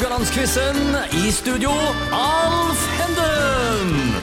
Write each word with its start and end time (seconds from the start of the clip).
Haugalandsquizen. 0.00 0.76
I 1.12 1.30
studio, 1.30 1.70
Alf 2.10 2.84
Henden. 2.96 4.14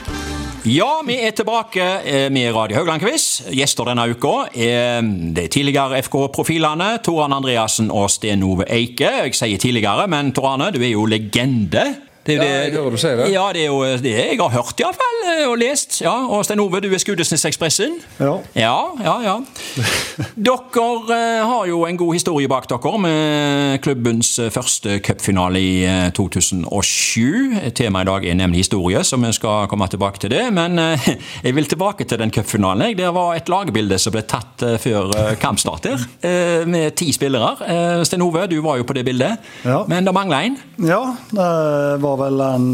Ja, 0.66 0.88
vi 1.06 1.14
er 1.22 1.30
tilbake 1.30 1.84
eh, 2.02 2.24
med 2.34 2.50
Radio 2.56 2.80
Haugland-quiz. 2.80 3.44
Gjester 3.54 3.86
denne 3.86 4.08
uka 4.10 4.48
er 4.58 5.06
de 5.06 5.44
tidligere 5.46 6.00
FK-profilene 6.02 6.96
Tor 7.06 7.22
Arne 7.28 7.38
Andreassen 7.38 7.92
og 7.94 8.10
Sten 8.10 8.42
Ove 8.42 8.66
Eike. 8.66 9.12
Jeg 9.28 9.38
sier 9.38 9.62
tidligere, 9.62 10.08
men 10.10 10.34
Tor 10.34 10.56
Arne, 10.56 10.72
du 10.74 10.82
er 10.82 10.96
jo 10.96 11.06
legende. 11.06 11.86
Det 12.28 12.36
er 12.36 12.42
jo 12.42 12.44
Ja, 12.44 12.62
jeg 12.68 12.72
hører 12.76 12.90
du 12.92 13.00
sier 13.00 13.16
det. 13.16 13.26
Ja, 13.32 13.44
det 13.56 13.62
er 13.64 13.70
jo 13.72 13.80
det 14.04 14.12
jeg 14.12 14.36
har 14.38 14.50
hørt 14.52 14.80
iallfall, 14.82 15.20
og 15.48 15.54
lest. 15.60 16.00
Ja, 16.04 16.12
Og 16.28 16.44
Sten 16.44 16.60
Ove, 16.60 16.80
du 16.84 16.90
er 16.92 17.00
Skudenesnekspressen. 17.00 17.94
Ja. 18.20 18.34
Ja, 18.54 18.74
ja, 19.00 19.14
ja. 19.24 19.36
Dere 20.48 20.84
eh, 21.14 21.46
har 21.48 21.66
jo 21.70 21.82
en 21.88 21.96
god 22.00 22.12
historie 22.18 22.48
bak 22.50 22.68
dere 22.70 22.92
med 23.00 23.78
klubbens 23.84 24.34
eh, 24.42 24.50
første 24.52 24.98
cupfinale 25.04 25.60
i 25.62 25.72
eh, 25.88 26.10
2007. 26.16 27.72
Temaet 27.78 28.04
i 28.06 28.10
dag 28.10 28.26
er 28.28 28.38
nemlig 28.38 28.62
historie, 28.66 29.00
så 29.04 29.16
vi 29.20 29.32
skal 29.36 29.66
komme 29.70 29.88
tilbake 29.88 30.20
til 30.22 30.32
det. 30.34 30.44
Men 30.54 30.78
eh, 30.82 31.08
jeg 31.46 31.56
vil 31.56 31.68
tilbake 31.70 32.04
til 32.08 32.20
den 32.20 32.30
cupfinalen. 32.34 32.92
Det 32.98 33.08
var 33.16 33.34
et 33.38 33.48
lagbilde 33.48 33.98
som 34.02 34.12
ble 34.14 34.24
tatt 34.28 34.66
eh, 34.66 34.76
før 34.82 35.12
eh, 35.16 35.32
kampstart 35.40 35.88
der, 35.88 36.04
eh, 36.28 36.66
med 36.68 36.92
ti 36.98 37.08
spillere. 37.16 37.54
Stein 38.04 38.18
Sten 38.18 38.22
Ove, 38.26 38.46
du 38.50 38.56
var 38.64 38.80
jo 38.80 38.86
på 38.88 38.96
det 38.96 39.04
bildet, 39.06 39.38
Ja. 39.64 39.84
men 39.86 40.04
det 40.04 40.12
mangla 40.16 40.40
en. 40.42 40.56
Ja, 40.82 40.98
det 41.30 41.48
var 42.02 42.17
vel 42.18 42.40
en 42.44 42.66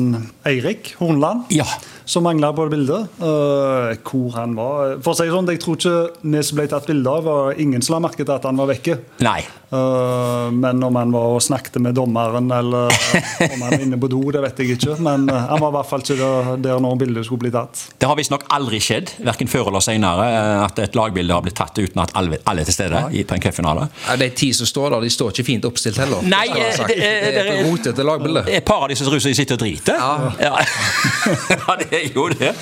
Eirik 0.48 0.95
Hornland 0.98 1.51
Ja. 1.55 1.66
Som 2.05 2.23
mangla 2.27 2.53
på 2.53 2.65
det 2.69 2.77
bildet. 2.77 3.09
Uh, 3.21 3.95
hvor 4.05 4.35
han 4.37 4.55
var 4.59 4.99
For 5.03 5.12
å 5.12 5.17
si 5.17 5.25
det 5.27 5.33
sånn, 5.33 5.49
Jeg 5.55 5.61
tror 5.65 5.77
ikke 5.79 5.95
vi 6.35 6.43
som 6.45 6.59
ble 6.59 6.67
tatt 6.69 6.87
bilde 6.89 7.11
av, 7.11 7.25
var 7.25 7.61
ingen 7.61 7.83
som 7.83 7.95
la 7.97 8.01
merke 8.09 8.25
til 8.25 8.35
at 8.35 8.45
han 8.45 8.57
var 8.61 8.69
vekke. 8.73 8.99
Nei. 9.25 9.41
Uh, 9.75 10.51
men 10.55 10.83
om 10.87 10.95
han 10.95 11.11
var 11.11 11.33
og 11.35 11.41
snakket 11.43 11.81
med 11.83 11.97
dommeren, 11.98 12.47
eller 12.55 12.93
om 13.55 13.65
han 13.65 13.73
var 13.73 13.81
inne 13.83 13.98
på 13.98 14.11
do, 14.12 14.21
det 14.35 14.43
vet 14.45 14.61
jeg 14.62 14.77
ikke. 14.77 14.98
Men 15.03 15.25
uh, 15.31 15.39
han 15.51 15.62
var 15.62 15.73
i 15.73 15.77
hvert 15.78 15.89
fall 15.91 16.05
ikke 16.05 16.19
der, 16.20 16.51
der 16.69 16.83
når 16.84 16.98
bildet 17.01 17.27
skulle 17.27 17.47
bli 17.47 17.53
tatt. 17.55 17.87
Det 17.98 18.06
har 18.11 18.19
visstnok 18.19 18.45
aldri 18.55 18.78
skjedd, 18.84 19.15
verken 19.27 19.50
før 19.50 19.73
eller 19.73 19.83
senere, 19.84 20.28
eh, 20.31 20.61
at 20.65 20.78
et 20.84 20.95
lagbilde 20.98 21.34
har 21.34 21.43
blitt 21.45 21.56
tatt 21.59 21.78
uten 21.81 22.03
at 22.05 22.12
alle, 22.19 22.39
alle 22.50 22.62
er 22.62 22.69
til 22.69 22.77
stede 22.77 23.00
i, 23.17 23.25
på 23.27 23.34
en 23.39 23.43
cupfinale. 23.43 23.89
Ja, 24.06 24.17
de 24.21 24.28
ti 24.37 24.53
som 24.55 24.69
står 24.69 24.95
der, 24.95 25.06
de 25.09 25.11
står 25.15 25.33
ikke 25.34 25.47
fint 25.48 25.67
oppstilt 25.69 25.98
heller. 26.03 26.23
Nei, 26.28 26.45
sagt. 26.77 26.89
det- 26.93 26.98
det- 27.00 27.33
det 27.34 27.43
er 27.43 27.50
et 27.55 27.67
rotete 27.67 28.05
lagbilde. 28.06 28.45
Et 28.48 28.65
par 28.65 28.84
av 28.84 28.89
de 28.93 28.97
som 29.00 29.09
ruser, 29.11 29.31
de 29.33 29.34
sitter 29.41 29.55
og 29.59 29.65
driter. 29.65 29.98
Ja. 29.98 30.33
Ja. 30.39 30.55
jo 32.17 32.28
det. 32.33 32.55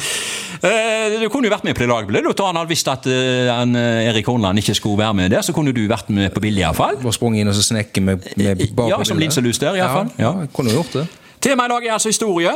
Eh, 0.62 1.16
Du 1.20 1.28
kunne 1.32 1.48
jo 1.48 1.52
vært 1.54 1.64
med 1.66 1.74
på 1.74 1.82
det 1.84 1.88
lagbladet. 1.90 2.36
da, 2.38 2.44
Han 2.50 2.56
hadde 2.60 2.70
visst 2.70 2.88
at 2.92 3.06
eh, 3.10 3.48
han, 3.50 3.74
eh, 3.76 4.08
Erik 4.10 4.26
Hornland 4.30 4.58
ikke 4.62 4.74
skulle 4.78 4.98
være 5.00 5.14
med 5.14 5.30
der, 5.34 5.42
så 5.42 5.52
kunne 5.56 5.72
du 5.74 5.82
vært 5.90 6.08
med 6.10 6.30
på 6.34 6.40
bildet 6.44 6.62
iallfall. 6.66 6.96
Bare 7.02 7.12
sprunget 7.16 7.42
inn 7.42 7.48
og 7.50 7.56
så 7.58 7.64
snekket 7.66 8.02
med, 8.02 8.28
med 8.36 8.62
bak 8.76 8.92
Ja, 8.92 9.00
som 9.08 9.18
linselus 9.18 9.58
der, 9.62 9.74
i 9.74 9.82
hvert 9.82 9.96
fall. 9.96 10.12
Ja, 10.18 10.30
Ja. 10.42 10.46
kunne 10.54 10.70
gjort 10.76 10.92
det. 11.00 11.08
Temaet 11.42 11.70
i 11.70 11.74
dag 11.74 11.86
er 11.88 11.92
altså 11.98 12.08
historie. 12.12 12.52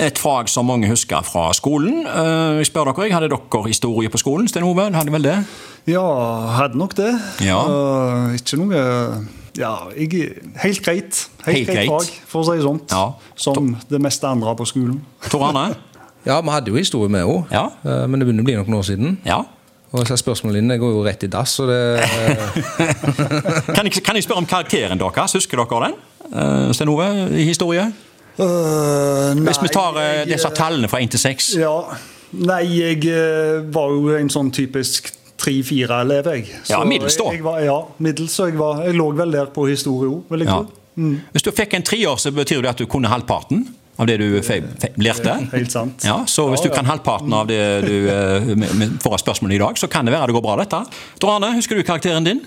Et 0.00 0.18
fag 0.18 0.48
som 0.48 0.64
mange 0.66 0.88
husker 0.88 1.20
fra 1.22 1.50
skolen. 1.54 2.06
Eh, 2.06 2.58
Jeg 2.62 2.66
spør 2.72 2.88
dere, 2.94 3.12
Hadde 3.12 3.28
dere 3.28 3.66
historie 3.68 4.08
på 4.08 4.18
skolen? 4.18 4.48
Sten 4.48 4.64
Ove, 4.64 4.88
hadde 4.94 5.12
vel 5.12 5.22
det? 5.22 5.36
Ja, 5.86 6.02
hadde 6.56 6.78
nok 6.78 6.94
det. 6.96 7.12
Ja. 7.44 7.58
Uh, 7.68 8.34
ikke 8.38 8.56
noe 8.56 8.82
Ja, 9.58 9.74
jeg, 9.98 10.30
helt 10.62 10.80
greit. 10.82 11.28
Helt, 11.44 11.56
Helt 11.58 11.66
greit 11.68 11.76
greit. 11.76 11.90
fag, 11.90 12.10
for 12.26 12.40
å 12.40 12.44
si 12.48 12.56
det 12.56 12.64
sånn. 12.64 12.80
Ja. 12.88 13.12
Som 13.36 13.76
det 13.90 14.00
meste 14.00 14.24
andre 14.30 14.54
på 14.56 14.64
skolen. 14.64 15.02
Tor 15.28 15.50
Arne? 15.50 15.74
Ja, 16.26 16.40
vi 16.40 16.48
hadde 16.54 16.70
jo 16.70 16.76
historie 16.78 17.10
med 17.10 17.24
henne, 17.26 17.44
Ja. 17.50 17.64
Eh, 17.84 18.06
men 18.06 18.20
det 18.20 18.26
begynner 18.28 18.42
å 18.42 18.46
bli 18.46 18.54
noen 18.60 18.78
år 18.78 18.86
siden. 18.86 19.18
Ja. 19.26 19.40
Og 19.92 20.06
så 20.08 20.16
spørsmålene 20.16 20.62
dine 20.62 20.78
går 20.80 20.92
jo 20.94 21.02
rett 21.04 21.22
i 21.26 21.28
dass, 21.28 21.56
så 21.58 21.66
det 21.68 21.80
Kan 23.76 23.84
jeg, 23.88 24.02
kan 24.04 24.16
jeg 24.16 24.24
spørre 24.24 24.38
om 24.44 24.46
karakteren 24.48 24.98
deres? 25.00 25.34
Husker 25.36 25.60
dere 25.60 25.88
den? 25.90 25.98
Uh, 26.32 26.70
Sten 26.72 26.88
Ove, 26.88 27.08
i 27.36 27.44
historie? 27.44 27.90
Eh, 28.38 29.34
Hvis 29.44 29.60
vi 29.62 29.68
tar 29.68 29.98
uh, 29.98 30.22
disse 30.28 30.48
tallene 30.56 30.88
fra 30.88 31.00
1 31.02 31.10
til 31.12 31.20
6. 31.20 31.50
Ja. 31.60 31.74
Nei, 32.32 32.62
jeg 32.78 33.02
eh, 33.12 33.58
var 33.74 33.90
jo 33.92 34.14
en 34.16 34.30
sånn 34.32 34.48
typisk 34.56 35.10
3-4-elev, 35.42 36.30
jeg. 36.32 36.46
Ja, 36.70 36.78
middels 36.88 37.18
da. 37.20 37.26
Jeg 37.34 37.44
var, 37.44 37.58
ja, 37.60 37.74
middels. 38.00 38.32
Så 38.38 38.46
jeg, 38.48 38.56
var, 38.56 38.80
jeg 38.86 38.96
lå 38.96 39.10
vel 39.18 39.34
der 39.36 39.50
på 39.52 39.66
historie 39.68 40.08
òg, 40.08 40.22
vil 40.32 40.46
jeg 40.46 40.48
Ja. 40.48 40.62
tro. 40.62 40.78
Hvis 41.32 41.44
du 41.44 41.50
fikk 41.56 41.74
en 41.76 41.84
treår, 41.84 42.16
så 42.20 42.32
betyr 42.32 42.62
det 42.64 42.68
at 42.70 42.80
du 42.80 42.86
kunne 42.86 43.08
halvparten 43.08 43.66
av 44.02 44.08
det 44.10 44.18
du 44.20 44.26
fe- 44.44 44.60
fe- 44.82 44.92
lærte. 45.02 45.36
Helt 45.52 45.72
sant. 45.72 46.02
Ja, 46.06 46.20
så 46.26 46.48
hvis 46.50 46.64
Ja, 46.64 46.70
du 46.70 46.74
kan 46.74 46.88
halvparten 46.90 47.32
av 47.36 47.46
det 47.50 47.60
du 47.86 48.08
eh, 48.10 48.96
får 49.02 49.14
av 49.16 49.22
spørsmålene 49.22 49.56
i 49.56 49.62
dag, 49.62 49.78
så 49.78 49.88
kan 49.90 50.06
det 50.08 50.14
være 50.14 50.30
det 50.32 50.36
går 50.38 50.44
bra, 50.44 50.56
dette. 50.60 50.82
Tor 51.22 51.46
husker 51.54 51.78
du 51.78 51.86
karakteren 51.86 52.26
din? 52.26 52.42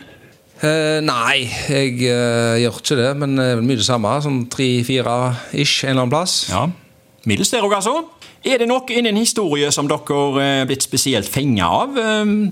Uh, 0.64 1.02
Nei, 1.04 1.50
jeg 1.68 1.98
uh, 2.08 2.56
gjør 2.62 2.78
ikke 2.80 2.96
det, 2.96 3.10
men 3.20 3.40
er 3.44 3.60
mye 3.60 3.76
det 3.76 3.88
samme. 3.88 4.14
Sånn 4.24 4.46
tre-fire-ish 4.52 5.84
en 5.84 5.92
eller 5.92 6.06
annen 6.06 6.14
plass. 6.14 6.36
Ja. 6.48 6.68
Middels 7.28 7.52
der 7.52 7.66
òg, 7.66 7.76
altså. 7.76 7.98
Er 8.46 8.62
det 8.62 8.68
noe 8.70 8.86
innen 8.94 9.18
historie 9.18 9.72
som 9.74 9.88
dere 9.90 10.44
er 10.62 10.68
blitt 10.70 10.86
spesielt 10.86 11.28
fenga 11.28 11.66
av? 11.82 11.98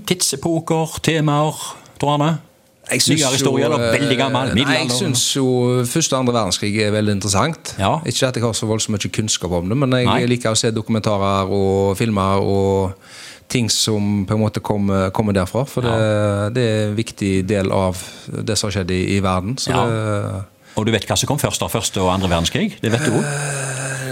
Tidsepoker, 0.04 0.98
temaer? 1.06 1.54
Jeg 2.02 2.10
syns 2.10 2.53
Nyere 2.90 3.32
historie, 3.32 3.64
eller 3.64 3.80
eh, 3.88 3.94
veldig 3.98 4.16
gammel? 4.18 4.50
Nei, 4.54 4.76
jeg 4.84 4.90
syns 4.92 5.22
jo 5.36 5.46
første 5.88 6.14
og 6.16 6.20
andre 6.24 6.34
verdenskrig 6.36 6.72
er 6.84 6.92
veldig 6.94 7.14
interessant. 7.16 7.74
Ja. 7.80 7.94
Ikke 8.04 8.28
at 8.28 8.36
jeg 8.36 8.44
har 8.44 8.52
så 8.56 8.68
voldsomt 8.68 8.96
mye 8.98 9.10
kunnskap 9.14 9.52
om 9.56 9.68
det, 9.72 9.78
men 9.80 9.96
jeg 9.98 10.06
Nei. 10.10 10.24
liker 10.30 10.52
å 10.52 10.58
se 10.58 10.70
dokumentarer 10.74 11.48
og 11.54 11.96
filmer 11.98 12.44
og 12.44 12.94
ting 13.48 13.68
som 13.72 14.24
på 14.28 14.34
en 14.36 14.40
måte 14.40 14.60
kommer, 14.64 15.10
kommer 15.16 15.36
derfra. 15.36 15.64
For 15.68 15.84
det, 15.84 15.96
det 16.56 16.64
er 16.64 16.82
en 16.90 16.96
viktig 16.96 17.32
del 17.48 17.72
av 17.72 18.00
det 18.28 18.56
som 18.58 18.68
har 18.70 18.78
skjedd 18.80 18.90
i, 18.96 19.02
i 19.16 19.20
verden. 19.24 19.56
Så 19.60 19.70
Ja. 19.72 19.84
det, 19.86 20.44
Og 20.76 20.86
du 20.86 20.90
vet 20.90 21.04
hva 21.06 21.14
som 21.16 21.28
kom 21.30 21.38
først 21.38 21.60
da, 21.62 21.68
første 21.70 22.00
og 22.02 22.08
andre 22.10 22.28
verdenskrig? 22.32 22.78
Det 22.82 22.90
vet 22.90 23.04
du 23.06 23.12
òg? 23.14 23.24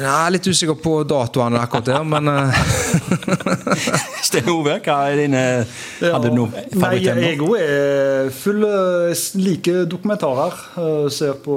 Jeg 0.03 0.27
er 0.27 0.33
litt 0.35 0.47
usikker 0.49 0.77
på 0.83 0.93
datoene 1.09 1.61
akkurat 1.63 1.89
der, 1.89 2.05
men 2.07 2.29
eh, 2.33 2.61
Sten 4.27 4.51
Ove, 4.53 4.77
hva 4.85 4.97
er 5.11 5.21
dine 5.23 5.43
Hadde 6.03 6.31
du 6.31 6.37
noe 6.37 6.65
favorittemne? 6.73 7.25
jeg 7.27 7.41
òg 7.43 7.55
er 7.59 8.31
full 8.37 8.67
eh, 8.69 9.25
Like 9.43 9.85
dokumentarer. 9.91 10.59
Eh, 10.83 11.07
Ser 11.13 11.39
på 11.45 11.57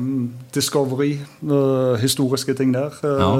mm, 0.00 0.24
Discovery, 0.56 1.12
historiske 2.00 2.54
ting 2.56 2.72
der. 2.74 2.94
Ja. 3.04 3.30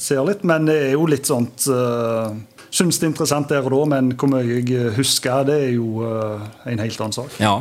Ser 0.00 0.24
litt, 0.28 0.44
men 0.48 0.68
det 0.70 0.78
er 0.88 0.94
jo 0.94 1.04
litt 1.10 1.28
sånt 1.28 1.66
uh, 1.68 2.32
Syns 2.74 2.98
det 2.98 3.06
er 3.06 3.12
interessant 3.12 3.50
der 3.52 3.62
og 3.68 3.70
da, 3.70 3.82
men 3.94 4.08
hvor 4.18 4.30
mye 4.32 4.56
jeg 4.66 4.94
husker, 4.96 5.44
det 5.46 5.58
er 5.68 5.74
jo 5.76 6.02
eh, 6.08 6.40
en 6.72 6.80
helt 6.82 6.98
annen 7.04 7.14
sak. 7.14 7.36
Ja. 7.38 7.52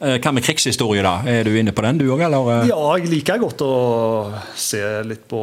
Eh, 0.00 0.16
Hva 0.18 0.32
med 0.34 0.42
krigshistorie, 0.42 1.04
da? 1.06 1.20
Er 1.30 1.46
du 1.46 1.52
inne 1.54 1.74
på 1.76 1.84
den, 1.86 2.00
du 2.02 2.08
òg, 2.10 2.24
eller? 2.26 2.50
eh? 2.56 2.72
Ja, 2.72 2.80
jeg 2.98 3.12
liker 3.12 3.38
godt 3.44 3.62
å 3.62 3.70
se 4.58 4.82
litt 5.06 5.22
på 5.30 5.42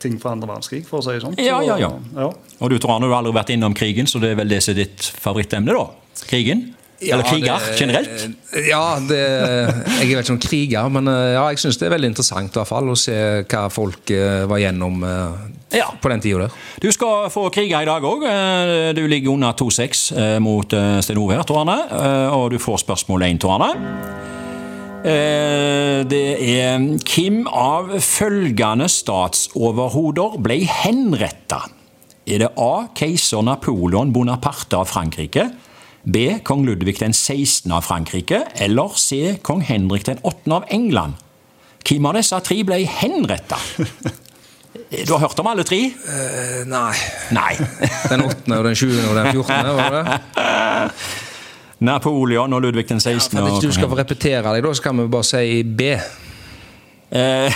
ting 0.00 0.16
fra 0.22 0.32
andre 0.32 0.48
verdenskrig, 0.48 0.84
for 0.88 1.02
å 1.02 1.04
si 1.04 1.16
det 1.16 1.24
sånn. 1.26 1.36
Ja, 1.42 1.58
ja, 1.66 1.76
ja. 1.82 1.90
ja. 2.16 2.30
Og 2.62 2.70
du 2.72 2.78
tror 2.78 2.94
han 2.96 3.04
har 3.08 3.18
aldri 3.18 3.34
vært 3.36 3.52
innom 3.52 3.74
krigen, 3.76 4.08
så 4.08 4.20
det 4.22 4.32
er 4.32 4.40
vel 4.40 4.48
det 4.54 4.62
som 4.64 4.72
er 4.76 4.84
ditt 4.84 5.08
favorittemne, 5.20 5.74
da? 5.74 6.22
Krigen? 6.30 6.68
Eller 7.00 7.22
kriger 7.22 7.58
det- 7.62 7.76
generelt? 7.78 8.22
Ja, 8.68 8.98
det, 8.98 9.18
jeg 9.18 10.10
er 10.10 10.16
vel 10.16 10.22
ikke 10.24 10.32
noen 10.32 10.40
kriger, 10.42 10.88
men 10.90 11.06
eh, 11.12 11.34
ja, 11.36 11.44
jeg 11.52 11.60
syns 11.62 11.78
det 11.78 11.86
er 11.86 11.92
veldig 11.94 12.10
interessant 12.10 12.50
i 12.50 12.58
hvert 12.58 12.68
fall, 12.72 12.88
å 12.90 12.96
se 12.98 13.14
hva 13.46 13.68
folk 13.70 14.10
eh, 14.10 14.42
var 14.50 14.58
gjennom 14.58 15.04
eh, 15.06 15.78
Ja. 15.78 15.86
på 16.02 16.08
den 16.10 16.20
tida 16.24 16.46
der. 16.48 16.56
Du 16.82 16.88
skal 16.90 17.28
få 17.30 17.46
krige 17.54 17.78
i 17.82 17.86
dag 17.86 18.02
òg. 18.02 18.24
Du 18.96 19.02
ligger 19.06 19.30
under 19.36 19.52
2-6 19.52 20.02
eh, 20.18 20.38
mot 20.42 20.74
Sten 21.04 21.20
Ove 21.22 21.36
her, 21.38 21.44
Tor 21.46 21.60
Arne. 21.62 21.78
Eh, 21.86 22.34
Og 22.34 22.50
du 22.50 22.58
får 22.58 22.80
spørsmål 22.82 23.28
1, 23.28 23.38
Tor 23.44 23.58
Arne. 23.58 23.70
Eh, 25.04 26.02
Det 26.08 26.24
er 26.58 26.78
Hvem 27.04 27.44
av 27.52 27.92
følgende 28.02 28.88
statsoverhoder 28.90 30.38
ble 30.42 30.60
henretta? 30.66 31.62
Er 32.28 32.42
det 32.42 32.50
A. 32.60 32.88
Keiser 32.98 33.42
Napoleon 33.46 34.10
Bonaparte 34.12 34.76
av 34.76 34.88
Frankrike? 34.90 35.46
B. 36.08 36.38
Kong 36.44 36.64
Ludvig 36.64 36.98
den 37.02 37.12
16. 37.12 37.72
av 37.72 37.82
Frankrike? 37.84 38.42
Eller 38.56 38.94
C. 38.96 39.36
Kong 39.42 39.60
Henrik 39.60 40.06
den 40.06 40.18
8. 40.22 40.54
av 40.56 40.64
England? 40.72 41.18
Hvem 41.84 42.06
av 42.08 42.16
disse 42.16 42.38
tre 42.44 42.62
ble 42.64 42.80
henretta? 42.88 43.60
Du 44.88 45.10
har 45.12 45.20
hørt 45.20 45.40
om 45.42 45.48
alle 45.50 45.64
tre? 45.68 45.78
Uh, 45.90 46.62
nei. 46.68 46.92
Nei. 47.34 47.54
Den 48.12 48.22
8. 48.24 48.52
og 48.56 48.64
den 48.64 48.76
20. 48.78 49.00
og 49.10 49.16
den 49.16 49.26
14., 49.34 49.66
var 49.76 49.96
det? 49.96 50.92
Napoleon 51.84 52.56
og 52.56 52.62
Ludvig 52.62 52.86
den 52.88 53.00
16. 53.00 53.36
For 53.36 53.44
at 53.44 53.58
ikke 53.58 53.72
du 53.72 53.76
skal 53.76 53.90
få 53.90 53.98
repetere 53.98 54.54
deg, 54.54 54.62
da, 54.64 54.72
så 54.72 54.86
kan 54.86 55.02
vi 55.02 55.08
bare 55.12 55.28
si 55.28 55.60
B. 55.64 55.90
Eh, 57.10 57.18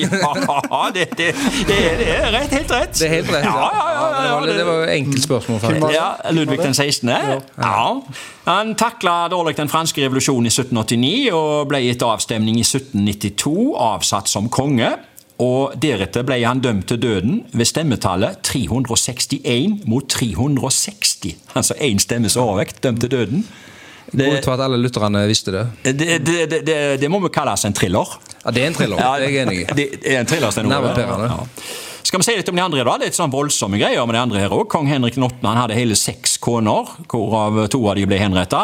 ja, 0.00 0.90
det, 0.94 1.04
det, 1.16 1.34
det, 1.68 1.76
er, 1.76 1.96
det 1.98 2.06
er 2.08 2.30
rett, 2.32 2.52
helt 2.56 2.70
rett. 2.72 2.94
Det 2.96 3.04
er 3.04 3.14
helt 3.18 3.32
rett. 3.34 3.44
Ja, 3.44 3.68
ja, 3.68 3.82
ja, 3.92 4.06
ja, 4.08 4.22
det 4.24 4.30
var, 4.32 4.56
det 4.56 4.64
var 4.64 4.92
enkelt 4.94 5.24
spørsmål. 5.24 5.60
faktisk. 5.60 5.92
Ja, 5.92 6.30
Ludvig 6.30 6.58
den 6.62 6.74
16. 6.74 7.08
Ja. 7.08 8.02
Han 8.44 8.74
takla 8.74 9.28
dårlig 9.28 9.56
den 9.60 9.68
franske 9.68 10.06
revolusjonen 10.06 10.48
i 10.48 10.52
1789 10.54 11.32
og 11.36 11.68
ble 11.68 11.82
etter 11.90 12.14
avstemning 12.14 12.56
i 12.56 12.64
1792 12.64 13.74
avsatt 13.76 14.32
som 14.32 14.48
konge. 14.48 14.94
Og 15.42 15.76
Deretter 15.82 16.24
ble 16.24 16.38
han 16.44 16.62
dømt 16.62 16.86
til 16.88 17.00
døden 17.02 17.42
ved 17.52 17.68
stemmetallet 17.68 18.40
361 18.46 19.82
mot 19.90 20.06
360. 20.08 21.36
Altså 21.58 21.76
én 21.76 22.00
stemmes 22.00 22.38
overvekt 22.40 22.80
dømt 22.84 23.04
til 23.04 23.12
døden. 23.12 23.44
Ut 24.12 24.44
fra 24.44 24.56
at 24.58 24.64
alle 24.66 24.80
lytterne 24.80 25.24
visste 25.28 25.54
det. 25.54 25.64
Det, 25.84 25.94
det, 25.98 26.20
det, 26.50 26.60
det, 26.66 26.76
det 27.00 27.10
må 27.10 27.20
vi 27.24 27.32
kalle 27.32 27.54
en 27.56 27.76
thriller. 27.76 28.16
Ja, 28.44 28.50
Det 28.50 28.62
er 28.62 28.66
en 28.66 28.74
thriller. 28.74 28.96
det 28.96 29.06
er 29.06 29.24
jeg 29.28 29.46
enig 29.46 29.56
i. 29.60 29.64
Det 29.74 29.88
er 30.02 30.20
en 30.20 30.26
thriller, 30.26 30.50
Sten 30.50 30.72
Ove. 30.72 30.92
Ja. 30.98 31.38
Skal 32.02 32.18
vi 32.18 32.26
si 32.26 32.34
litt 32.36 32.48
om 32.50 32.56
de 32.58 32.62
andre, 32.64 32.84
da? 32.84 32.96
Litt 32.98 33.14
sånn 33.16 33.30
voldsomme 33.32 33.78
greier 33.80 34.04
med 34.06 34.16
de 34.18 34.20
andre 34.20 34.42
her 34.42 34.52
òg. 34.52 34.66
Kong 34.68 34.88
Henrik 34.90 35.16
8. 35.16 35.38
Han 35.46 35.60
hadde 35.62 35.78
hele 35.78 35.94
seks 35.96 36.36
koner, 36.42 36.90
hvorav 37.08 37.68
to 37.70 37.80
av 37.88 37.96
de 37.96 38.04
ble 38.10 38.18
henretta. 38.18 38.62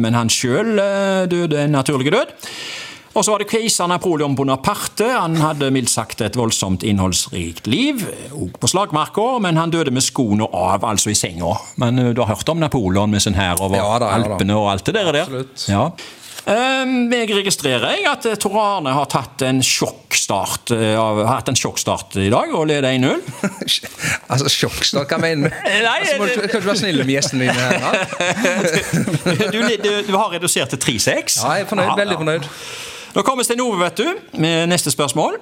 Men 0.00 0.16
han 0.16 0.32
sjøl 0.32 0.80
døde 1.28 1.60
en 1.66 1.76
naturlig 1.76 2.10
død. 2.16 2.32
Og 3.18 3.24
så 3.24 3.32
var 3.32 3.42
det 3.42 3.48
keiser 3.50 3.88
Napoleon 3.90 4.34
Bonaparte. 4.38 5.06
Han 5.10 5.36
hadde 5.42 5.72
mildt 5.74 5.90
sagt 5.90 6.20
et 6.22 6.36
voldsomt 6.38 6.84
innholdsrikt 6.86 7.66
liv, 7.66 8.04
òg 8.36 8.58
på 8.62 8.70
slagmarka, 8.70 9.24
men 9.42 9.58
han 9.58 9.72
døde 9.74 9.90
med 9.94 10.04
skoene 10.06 10.46
av, 10.54 10.84
altså 10.86 11.10
i 11.10 11.16
senga. 11.18 11.56
Men 11.82 11.98
uh, 11.98 12.12
du 12.14 12.22
har 12.22 12.30
hørt 12.36 12.52
om 12.52 12.60
Napoleon 12.62 13.10
med 13.10 13.24
sin 13.24 13.34
hær 13.38 13.58
over 13.64 13.80
Ja 13.80 13.96
da, 13.98 14.12
ja. 14.12 14.22
Alpene 14.22 14.58
og 14.60 14.70
alt 14.70 14.86
det 14.86 14.94
der? 14.94 15.10
Absolutt. 15.24 15.66
Ja. 15.66 15.88
Um, 16.46 17.10
jeg 17.12 17.28
registrerer 17.34 18.04
at 18.08 18.24
eh, 18.30 18.36
Tor 18.40 18.54
Arne 18.62 18.92
har 18.94 19.08
tatt 19.10 19.42
en 19.44 19.58
sjokkstart 19.64 20.70
eh, 20.72 20.94
hatt 21.28 21.50
en 21.50 21.58
sjokkstart 21.58 22.14
i 22.22 22.30
dag 22.32 22.54
og 22.56 22.68
leder 22.70 22.88
1-0. 22.94 23.20
Altså, 24.32 24.48
Sjokkstart, 24.52 25.10
hva 25.10 25.18
mener 25.20 25.50
du? 25.50 25.58
Nei, 25.66 25.98
Altså, 25.98 26.16
må 26.20 26.28
du 26.28 26.34
kan 26.38 26.48
ikke 26.48 26.62
være 26.70 26.80
snill 26.80 27.02
med 27.02 27.12
gjestene 27.16 27.48
dine 27.48 27.58
her? 27.58 27.76
Du, 29.52 29.60
du, 29.60 29.90
du 30.08 30.14
har 30.14 30.32
redusert 30.36 30.72
til 30.76 30.80
3-6. 30.86 31.40
Ja, 31.42 31.52
jeg 31.58 31.66
er 31.66 31.70
fornøyd. 31.70 31.90
Ja, 31.90 31.98
Veldig 32.00 32.18
fornøyd. 32.22 32.48
Nå 33.16 33.24
kommer 33.26 33.46
Stein 33.46 33.62
Ove, 33.64 33.78
vet 33.82 34.00
du, 34.00 34.08
med 34.40 34.68
neste 34.70 34.92
spørsmål. 34.94 35.40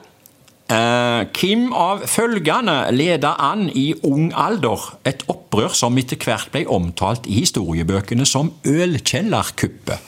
Eh, 0.67 1.23
Hvem 1.39 1.69
av 1.79 2.03
følgende 2.11 2.81
leda 2.95 3.37
an 3.43 3.69
i 3.71 3.93
ung 4.07 4.33
alder 4.35 4.89
et 5.07 5.23
opprør 5.31 5.75
som 5.79 5.95
etter 6.01 6.19
hvert 6.19 6.51
ble 6.55 6.65
omtalt 6.67 7.29
i 7.31 7.39
historiebøkene 7.45 8.27
som 8.27 8.51
ølkjellerkuppet? 8.67 9.99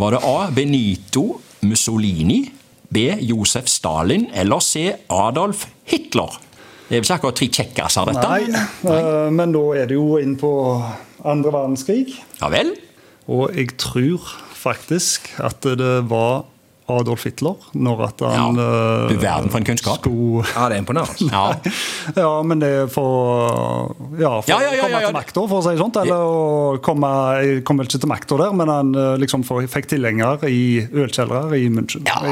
Var 0.00 0.14
det 0.14 0.22
A. 0.24 0.36
Benito 0.54 1.40
Mussolini, 1.60 2.46
B. 2.88 3.10
Josef 3.20 3.68
Stalin 3.68 4.28
eller 4.34 4.60
C. 4.60 4.92
Adolf 5.08 5.66
Hitler? 5.84 6.38
Det 6.88 6.98
er 6.98 7.00
vel 7.00 7.06
ikke 7.06 7.18
akkurat 7.18 7.38
tre 7.40 7.48
kjekkaser, 7.48 8.08
dette? 8.10 8.28
Nei, 8.28 8.62
eh, 8.92 9.28
men 9.32 9.52
da 9.54 9.62
er 9.80 9.86
det 9.88 9.96
jo 9.96 10.18
inn 10.20 10.34
på 10.40 10.52
andre 11.24 11.52
verdenskrig. 11.54 12.16
Ja 12.40 12.50
vel? 12.52 12.74
Og 13.32 13.52
jeg 13.56 13.76
tror 13.80 14.32
faktisk 14.58 15.30
at 15.40 15.64
det 15.78 15.94
var 16.10 16.44
Adolf 16.90 17.24
Hitler 17.28 17.68
når 17.78 18.02
at 18.08 18.22
han 18.26 18.58
Ja, 18.58 18.64
eh, 18.64 19.12
du 19.12 19.20
verden 19.22 19.52
for 19.52 19.60
en 19.60 19.66
kunnskap. 19.66 20.00
Sto... 20.00 20.42
Ja, 20.54 20.66
det 20.70 20.78
er 20.78 20.82
imponerende. 20.82 21.28
Ja. 21.30 21.44
Ja, 22.22 22.32
men 22.42 22.60
det 22.62 22.68
er 22.82 22.88
for 22.90 23.94
Ja, 24.18 24.40
for 24.42 24.50
Ja, 24.50 24.58
ja, 24.64 24.72
ja, 24.74 24.82
å 24.82 24.84
komme 24.84 24.98
ja, 24.98 25.04
ja. 25.04 25.10
til 25.10 25.16
makta, 25.16 25.44
for 25.46 25.60
å 25.60 25.62
si 25.64 25.74
det 25.74 25.82
sånt. 25.82 25.98
Eller 26.02 26.26
å 26.26 26.80
komme 26.84 27.12
Jeg 27.42 27.64
kom 27.68 27.80
vel 27.80 27.90
ikke 27.90 28.02
til 28.02 28.12
makta 28.12 28.38
der, 28.42 28.56
men 28.58 28.72
han 28.72 28.92
eh, 28.98 29.14
liksom 29.22 29.46
for, 29.46 29.64
fikk 29.70 29.90
tilhenger 29.94 30.46
i 30.50 30.62
ølkjellere 30.90 31.60
i 31.60 31.68
München. 31.72 32.06
Ja, 32.08 32.22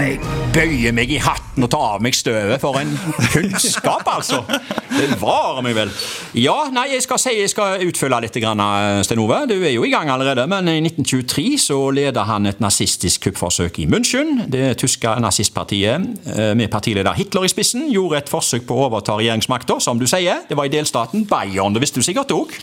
jeg 0.00 0.18
bøyer 0.56 0.96
meg 0.96 1.12
i 1.12 1.20
hatten 1.22 1.66
og 1.66 1.72
tar 1.74 1.98
av 1.98 2.04
meg 2.04 2.16
støvet. 2.16 2.60
For 2.62 2.80
en 2.80 2.94
kunnskap, 3.32 4.08
altså! 4.08 4.44
Det 4.98 5.18
varer 5.20 5.62
meg 5.62 5.76
vel. 5.76 5.90
Ja, 6.38 6.56
nei, 6.74 6.88
jeg 6.94 7.04
skal 7.04 7.20
si 7.22 7.34
jeg 7.38 7.52
skal 7.52 7.84
utfylle 7.86 8.18
litt, 8.24 8.36
eh, 8.36 9.02
Sten 9.06 9.22
Ove. 9.22 9.44
Du 9.46 9.54
er 9.56 9.70
jo 9.70 9.84
i 9.86 9.92
gang 9.92 10.10
allerede. 10.10 10.46
Men 10.50 10.68
i 10.68 10.80
1923 10.82 11.58
så 11.68 11.78
leda 11.94 12.24
han 12.26 12.46
et 12.46 12.60
nazistisk 12.60 13.28
kuppforsøk 13.28 13.78
i 13.78 13.86
München. 13.86 14.50
Det 14.50 14.76
tyske 14.82 15.14
nazistpartiet, 15.22 16.08
eh, 16.26 16.54
med 16.54 16.70
partileder 16.70 17.14
Hitler 17.14 17.44
i 17.44 17.52
spissen, 17.52 17.88
gjorde 17.92 18.18
et 18.18 18.28
forsøk 18.28 18.66
på 18.66 18.74
å 18.74 18.90
overta 18.90 19.16
regjeringsmakta, 19.18 19.80
som 19.80 19.98
du 19.98 20.06
sier. 20.06 20.42
Det 20.48 20.56
var 20.56 20.64
i 20.64 20.74
delstaten 20.74 21.26
Bayern. 21.26 21.74
Det 21.74 21.80
visste 21.80 22.00
du 22.00 22.02
sikkert 22.02 22.34
òg? 22.34 22.58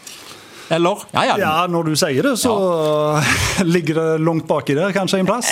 Eller? 0.70 1.04
Ja, 1.14 1.24
ja. 1.30 1.36
Ja, 1.38 1.54
når 1.70 1.92
du 1.92 1.96
sier 2.00 2.26
det, 2.26 2.34
så 2.42 2.54
ligger 3.76 4.00
det 4.00 4.08
langt 4.26 4.48
baki 4.50 4.76
der, 4.78 4.94
kanskje 4.96 5.22
en 5.22 5.30
plass. 5.30 5.52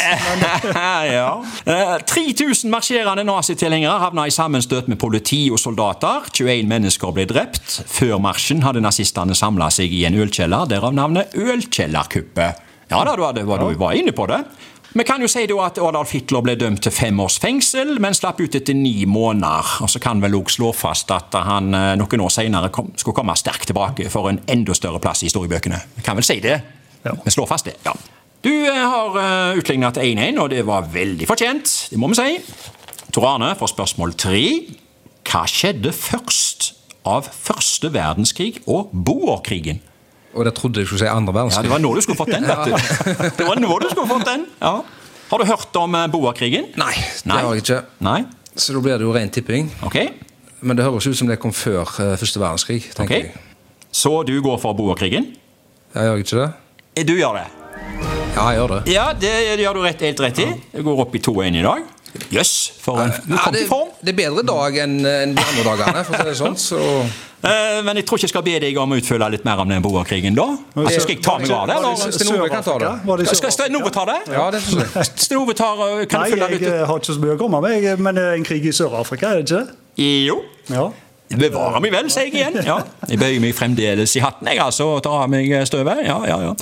ja. 1.14 1.30
Eh, 1.70 1.96
3000 2.10 2.72
marsjerende 2.74 3.26
nazitilhengere 3.28 4.00
havna 4.02 4.26
i 4.28 4.34
sammenstøt 4.34 4.90
med 4.92 5.00
politi 5.02 5.46
og 5.54 5.62
soldater. 5.62 6.30
21 6.34 6.68
mennesker 6.70 7.14
ble 7.16 7.28
drept. 7.30 7.80
Før 7.94 8.18
marsjen 8.24 8.66
hadde 8.66 8.84
nazistene 8.84 9.38
samla 9.38 9.70
seg 9.74 9.94
i 9.94 10.04
en 10.10 10.18
ølkjeller, 10.26 10.70
derav 10.72 10.96
navnet 10.98 11.36
Ølkjellerkuppet. 11.38 12.70
Ja 12.92 13.00
da, 13.08 13.16
du, 13.18 13.24
hadde, 13.26 13.46
du 13.46 13.80
var 13.80 13.98
inne 13.98 14.14
på 14.14 14.28
det. 14.30 14.44
Vi 14.94 15.04
kan 15.04 15.24
jo 15.26 15.28
si 15.32 15.48
da 15.50 15.56
at 15.66 15.80
Adolf 15.82 16.12
Hitler 16.14 16.44
ble 16.46 16.54
dømt 16.54 16.84
til 16.86 16.94
fem 16.94 17.18
års 17.24 17.40
fengsel, 17.42 17.96
men 18.04 18.14
slapp 18.14 18.38
ut 18.44 18.54
etter 18.54 18.76
ni 18.78 19.08
måneder. 19.10 19.80
Og 19.82 19.90
så 19.90 19.98
kan 20.02 20.20
vel 20.22 20.36
også 20.38 20.60
slå 20.60 20.70
fast 20.78 21.10
at 21.16 21.34
han 21.34 21.74
eh, 21.74 21.94
noen 21.98 22.22
år 22.22 22.30
senere 22.30 22.70
kom, 22.74 22.92
skulle 22.94 23.18
komme 23.18 23.34
sterkt 23.40 23.72
tilbake 23.72 24.06
for 24.14 24.30
en 24.30 24.38
enda 24.46 24.76
større 24.78 25.02
plass 25.02 25.24
i 25.24 25.32
historiebøkene. 25.32 25.80
Vi 25.98 26.06
kan 26.06 26.20
vel 26.20 26.28
si 26.28 26.38
det? 26.44 26.60
Ja. 27.02 27.16
Vi 27.24 27.34
slår 27.34 27.50
fast 27.50 27.72
det. 27.72 27.80
ja. 27.88 27.96
Du 28.44 28.52
eh, 28.52 28.76
har 28.76 29.18
uh, 29.18 29.58
utligna 29.58 29.90
til 29.96 30.14
1-1, 30.14 30.38
og 30.44 30.52
det 30.52 30.62
var 30.68 30.86
veldig 30.94 31.26
fortjent. 31.26 31.74
Det 31.90 31.98
må 31.98 32.12
vi 32.12 32.20
si. 32.20 32.38
Tor 33.16 33.32
Arne 33.32 33.54
får 33.58 33.72
spørsmål 33.74 34.14
tre. 34.20 34.44
Hva 35.26 35.46
skjedde 35.50 35.94
først 35.96 36.74
av 37.08 37.32
første 37.34 37.90
verdenskrig 37.96 38.60
og 38.68 38.94
boerkrigen? 38.94 39.82
Og 40.34 40.46
det 40.48 40.54
trodde 40.58 40.82
jeg 40.82 40.90
skulle 40.90 41.04
si 41.04 41.10
andre 41.10 41.34
verdenskrig. 41.36 41.64
Ja. 41.64 41.70
Det 41.70 41.74
var 41.74 41.82
nå 41.84 41.94
du 41.96 42.02
skulle 42.02 42.18
fått 42.18 42.34
den, 42.34 42.46
vet 42.50 42.66
du. 42.66 43.30
Det 43.38 43.48
var 43.48 43.62
nå 43.62 43.80
du 43.84 43.90
skulle 43.92 44.10
fått 44.10 44.26
den. 44.30 44.46
Ja. 44.62 44.76
Har 45.30 45.42
du 45.42 45.46
hørt 45.50 45.78
om 45.80 45.92
Boakrigen? 45.92 46.12
boerkrigen? 46.14 46.66
Nei, 46.78 46.94
det 47.26 47.38
har 47.38 47.54
jeg 47.56 47.64
ikke. 47.64 47.80
Nei? 48.06 48.20
Så 48.56 48.76
da 48.76 48.82
blir 48.86 49.00
det 49.02 49.08
jo 49.08 49.14
ren 49.16 49.32
tipping. 49.34 49.70
Ok. 49.86 49.98
Men 50.62 50.78
det 50.78 50.86
høres 50.86 51.08
ut 51.10 51.18
som 51.18 51.30
det 51.30 51.40
kom 51.42 51.54
før 51.56 51.90
eh, 52.02 52.14
første 52.22 52.42
verdenskrig. 52.42 52.84
tenker 52.94 53.04
okay. 53.04 53.32
jeg. 53.32 53.64
Så 53.94 54.14
du 54.28 54.36
går 54.46 54.60
for 54.62 54.78
boerkrigen? 54.78 55.32
Ja, 55.94 56.08
gjør 56.10 56.22
ikke 56.24 56.40
det? 56.40 56.48
Eh, 56.98 57.06
Du 57.06 57.14
gjør 57.18 57.40
det? 57.42 57.48
Ja, 58.34 58.46
jeg 58.50 58.58
gjør 58.62 58.72
det. 58.76 58.80
Ja, 58.94 59.08
det, 59.14 59.34
det 59.58 59.66
gjør 59.66 59.78
du 59.78 59.84
rett, 59.86 60.02
helt 60.02 60.24
rett 60.26 60.40
i. 60.42 60.48
Du 60.74 60.82
går 60.86 61.04
opp 61.06 61.18
i 61.18 61.22
2-1 61.22 61.60
i 61.60 61.66
dag. 61.66 61.84
Jøss, 62.34 62.54
for 62.82 63.02
en 63.02 63.14
Ja, 63.30 63.50
det, 63.54 63.68
form. 63.70 63.90
det 64.02 64.14
er 64.14 64.18
bedre 64.18 64.46
dag 64.46 64.78
enn 64.86 65.00
de 65.02 65.46
andre 65.46 65.64
dagene, 65.66 66.04
for 66.06 66.14
å 66.14 66.22
si 66.22 66.30
det 66.30 66.36
sånn. 66.38 66.58
Så 66.62 66.82
Eh, 66.84 67.14
Men 67.44 68.00
jeg 68.00 68.06
tror 68.08 68.20
ikke 68.20 68.28
jeg 68.30 68.32
skal 68.32 68.44
be 68.46 68.56
deg 68.64 68.78
om 68.80 68.94
å 68.96 68.98
utfylle 69.02 69.28
litt 69.34 69.44
mer 69.44 69.60
om 69.60 69.72
den 69.72 69.84
boerkrigen, 69.84 70.36
da. 70.38 70.46
Altså, 70.80 71.02
skal 71.04 71.18
jeg 71.18 71.24
ta 71.26 71.36
meg 71.42 71.52
av 71.52 71.66
det, 71.68 71.76
eller? 71.76 72.44
det 72.44 72.52
kan 72.54 72.64
ta 72.64 72.76
det. 72.80 73.28
Skal 73.34 73.52
Stenove 73.52 73.92
ta 73.92 74.06
det? 74.08 74.20
ja, 74.32 74.46
det 74.54 74.62
jeg. 74.64 75.56
Tar, 75.60 75.82
eh, 75.84 76.06
kan 76.08 76.24
Nei, 76.24 76.30
jeg 76.32 76.52
litt 76.56 76.68
eh, 76.70 76.84
har 76.88 77.02
ikke 77.02 77.16
så 77.18 77.20
mye 77.20 77.36
å 77.36 77.40
komme 77.42 77.60
med, 77.66 77.90
men 78.00 78.16
det 78.16 78.24
er 78.30 78.38
en 78.40 78.46
krig 78.48 78.66
i 78.70 78.74
Sør-Afrika, 78.76 79.34
er 79.34 79.44
det 79.44 79.50
ikke? 79.52 79.80
Jo. 80.24 80.40
Ja. 80.72 80.88
Bevarer 81.34 81.84
meg 81.84 81.94
vel, 81.94 82.10
sier 82.14 82.30
jeg 82.30 82.40
igjen. 82.40 82.60
Ja. 82.68 82.80
Jeg 83.10 83.20
bøyer 83.20 83.42
meg 83.44 83.56
fremdeles 83.58 84.16
i 84.16 84.24
hatten, 84.24 84.48
jeg, 84.48 84.62
altså, 84.64 84.94
og 84.96 85.04
tar 85.06 85.26
av 85.26 85.32
meg 85.34 85.52
støvet. 85.68 86.06
Ja, 86.08 86.22
ja, 86.30 86.40
ja. 86.48 86.56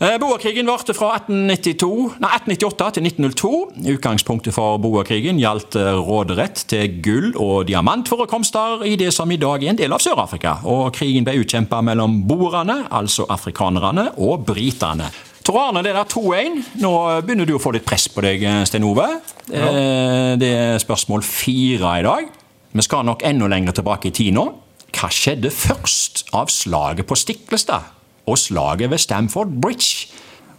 Eh, 0.00 0.18
Boerkrigen 0.18 0.66
varte 0.66 0.94
fra 0.94 1.12
1892, 1.14 2.16
nei, 2.18 2.30
1898 2.34 2.88
til 2.96 3.04
1902. 3.06 3.50
Utgangspunktet 3.94 4.56
for 4.56 4.80
boerkrigen 4.82 5.38
gjaldt 5.38 5.76
eh, 5.78 5.90
råderett 5.94 6.64
til 6.70 6.96
gull- 7.04 7.36
og 7.38 7.68
diamantforekomster 7.68 8.82
i 8.90 8.96
det 8.98 9.12
som 9.14 9.30
i 9.30 9.38
dag 9.38 9.62
er 9.62 9.70
en 9.70 9.78
del 9.78 9.94
av 9.94 10.02
Sør-Afrika. 10.02 10.56
Og 10.66 10.90
krigen 10.96 11.26
ble 11.26 11.36
utkjempa 11.44 11.78
mellom 11.86 12.24
boerne, 12.26 12.80
altså 12.90 13.28
afrikanerne, 13.30 14.10
og 14.18 14.42
britene. 14.48 15.12
Tor 15.44 15.60
Arne, 15.68 15.84
det 15.84 15.92
er 15.94 16.10
2-1. 16.10 16.60
Nå 16.82 16.92
begynner 17.22 17.46
du 17.46 17.54
å 17.54 17.62
få 17.62 17.74
litt 17.76 17.86
press 17.86 18.08
på 18.10 18.24
deg, 18.24 18.42
Sten 18.66 18.86
Ove. 18.88 19.06
Ja. 19.52 19.66
Det 20.40 20.48
er 20.48 20.80
spørsmål 20.80 21.22
fire 21.28 21.98
i 22.00 22.06
dag. 22.06 22.30
Vi 22.72 22.82
skal 22.82 23.04
nok 23.06 23.22
enda 23.28 23.50
lenger 23.52 23.76
tilbake 23.76 24.08
i 24.08 24.14
tid 24.16 24.32
nå. 24.34 24.46
Hva 24.94 25.10
skjedde 25.12 25.52
først 25.52 26.30
av 26.32 26.48
slaget 26.50 27.04
på 27.06 27.18
Stiklestad 27.18 27.92
og 28.26 28.38
slaget 28.38 28.90
ved 28.90 28.98
Stamford 28.98 29.48
Bridge? 29.62 30.08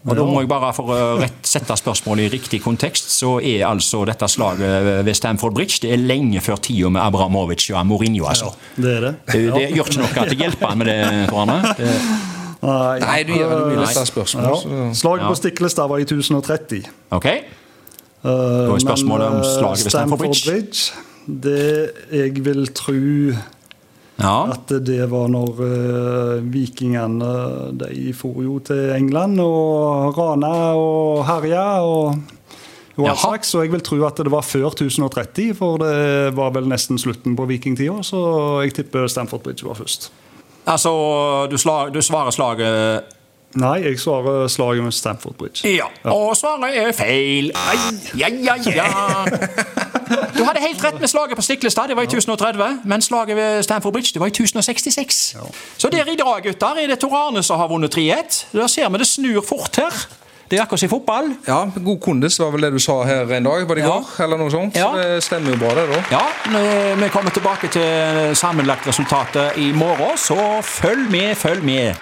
Og 0.05 0.13
da 0.13 0.21
må 0.21 0.39
jeg 0.43 0.49
bare 0.51 0.67
For 0.77 0.85
å 0.93 0.97
rett 1.17 1.47
sette 1.49 1.73
spørsmålet 1.79 2.27
i 2.27 2.33
riktig 2.35 2.59
kontekst, 2.61 3.07
så 3.09 3.39
er 3.41 3.63
altså 3.65 4.03
dette 4.05 4.27
slaget 4.29 5.01
ved 5.05 5.13
Stamford 5.17 5.55
Bridge 5.57 5.79
det 5.81 5.95
er 5.95 5.97
lenge 5.97 6.41
før 6.45 6.59
tida 6.61 6.91
med 6.93 7.01
Abramovic 7.01 7.65
og 7.73 7.87
Mourinho. 7.89 8.27
altså. 8.29 8.51
Ja, 8.77 8.83
Det 8.83 8.91
er 8.97 9.01
det. 9.07 9.13
Det, 9.31 9.41
det 9.55 9.63
gjør 9.73 9.89
ikke 9.89 9.97
noe 10.03 10.11
at 10.25 10.29
jeg 10.29 10.37
hjelper 10.43 10.67
han 10.67 10.77
med 10.77 10.85
det, 10.91 11.29
Tor 11.29 11.41
Arne. 11.41 11.57
Nei, 13.01 13.23
du 13.27 13.33
gir 13.33 13.45
veldig 13.49 13.65
mye 13.71 13.75
Nei. 13.79 13.85
lettere 13.87 14.05
spørsmål. 14.09 14.45
Ja. 14.45 14.85
Slaget 14.97 15.21
Ja. 15.25 15.27
på 15.29 15.35
Stiklestad 15.41 15.89
var 15.89 15.97
i 15.97 16.05
1030. 16.05 16.85
ok? 17.11 17.27
Da 18.25 18.31
er 18.75 18.79
spørsmålet 18.85 19.27
om 19.27 19.41
slaget 19.43 19.83
ved 19.85 19.91
Stamford 19.93 20.19
Bridge. 20.19 20.51
Bridge. 20.51 20.93
Det 21.25 21.91
jeg 22.13 22.45
vil 22.45 22.67
tro 22.77 22.93
Ja. 24.15 24.47
at 24.53 24.71
det 24.87 25.09
var 25.11 25.27
når 25.27 25.57
uh, 25.59 26.45
vikingene 26.47 27.31
De 27.75 28.13
for 28.15 28.39
jo 28.45 28.61
til 28.63 28.93
England 28.95 29.41
og 29.43 30.15
rana 30.15 30.53
og 30.79 31.25
herja 31.27 31.65
og 31.83 32.15
og 32.95 33.17
slags, 33.19 33.49
så 33.51 33.65
jeg 33.65 33.73
vil 33.73 33.81
tro 33.83 33.97
at 34.07 34.19
det 34.23 34.31
var 34.31 34.45
før 34.47 34.69
1030, 34.69 35.49
for 35.59 35.81
det 35.81 36.31
var 36.37 36.53
vel 36.55 36.69
nesten 36.71 36.95
slutten 36.95 37.35
på 37.35 37.43
vikingtida. 37.49 37.97
Så 38.07 38.21
jeg 38.63 38.71
tipper 38.77 39.09
Stamford 39.11 39.43
Bridge 39.43 39.67
var 39.67 39.75
først. 39.75 40.13
Altså, 40.65 40.93
du, 41.51 41.57
slag, 41.57 41.91
du 41.93 42.01
svarer 42.01 42.31
slaget 42.31 43.11
Nei, 43.55 43.77
jeg 43.85 43.99
svarer 43.99 44.47
slaget 44.51 44.83
med 44.83 44.91
Stamford 44.91 45.35
Bridge. 45.39 45.67
Ja, 45.69 45.85
og 46.11 46.33
svaret 46.35 46.75
er 46.75 46.91
feil. 46.95 47.51
Ai, 47.55 47.77
ja, 48.19 48.27
ja, 48.31 48.55
ja. 48.79 49.84
Du 50.37 50.43
hadde 50.43 50.59
helt 50.61 50.83
rett 50.83 50.99
med 50.99 51.09
slaget 51.09 51.35
på 51.35 51.41
Stiklestad, 51.45 51.87
det 51.87 51.95
var 51.97 52.03
i 52.03 52.09
1030. 52.11 52.79
Men 52.83 53.01
slaget 53.01 53.35
ved 53.37 53.63
Stamford 53.63 53.93
Bridge 53.93 54.13
det 54.13 54.19
var 54.19 54.27
i 54.27 54.35
1066. 54.35 55.35
Så 55.77 55.89
der 55.89 56.05
i 56.11 56.15
dag, 56.15 56.43
gutter, 56.43 56.75
er 56.83 56.87
det 56.87 56.99
Tor 56.99 57.15
Arne 57.27 57.43
som 57.43 57.59
har 57.59 57.67
vunnet 57.71 57.95
3-1. 57.97 58.45
Da 58.53 58.67
ser 58.67 58.89
vi 58.89 58.97
det 59.01 59.07
snur 59.07 59.41
fort 59.49 59.75
her. 59.81 60.05
Det 60.51 60.59
er 60.59 60.61
akkurat 60.61 60.79
som 60.79 60.85
i 60.87 60.89
fotball. 60.89 61.29
Ja, 61.47 61.63
god 61.85 61.99
kondis 62.01 62.35
var 62.39 62.51
vel 62.53 62.61
det 62.67 62.69
du 62.75 62.79
sa 62.79 62.99
her 63.03 63.31
en 63.33 63.43
dag, 63.47 63.63
var 63.67 63.75
det 63.75 63.81
i 63.81 63.85
Ja. 63.87 63.95
går? 63.95 64.23
Eller 64.23 64.37
noe 64.37 64.51
sånt. 64.53 64.75
Ja. 64.77 64.91
Så 64.91 64.97
det 65.01 65.23
stemmer 65.23 65.55
jo 65.55 65.57
bra, 65.57 65.71
det, 65.73 65.87
da. 65.89 66.03
Ja, 66.11 66.95
vi 67.01 67.09
kommer 67.09 67.31
tilbake 67.33 67.67
til 67.73 68.35
sammenlagt 68.37 68.85
resultatet 68.87 69.57
i 69.57 69.71
morgen, 69.73 70.17
så 70.17 70.61
følg 70.61 71.09
med, 71.11 71.35
følg 71.35 71.63
med. 71.63 71.95